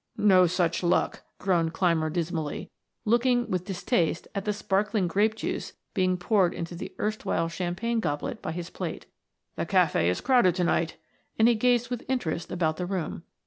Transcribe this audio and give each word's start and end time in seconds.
"No 0.17 0.47
such 0.47 0.81
luck," 0.81 1.21
groaned 1.37 1.73
Clymer 1.73 2.09
dismally, 2.09 2.71
looking 3.05 3.47
with 3.51 3.65
distaste 3.65 4.27
at 4.33 4.45
the 4.45 4.51
sparkling 4.51 5.07
grape 5.07 5.35
juice 5.35 5.73
being 5.93 6.17
poured 6.17 6.55
into 6.55 6.73
the 6.73 6.95
erstwhile 6.99 7.47
champagne 7.47 7.99
goblet 7.99 8.41
by 8.41 8.51
his 8.53 8.71
plate. 8.71 9.05
"The 9.57 9.67
cafe 9.67 10.09
is 10.09 10.19
crowded 10.19 10.55
to 10.55 10.63
night," 10.63 10.97
and 11.37 11.47
he 11.47 11.53
gazed 11.53 11.91
with 11.91 12.03
interest 12.09 12.51
about 12.51 12.77
the 12.77 12.87
room. 12.87 13.25